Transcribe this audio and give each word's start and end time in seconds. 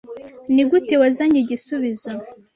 Nigute 0.53 0.93
wazanye 1.01 1.37
igisubizo? 1.43 2.11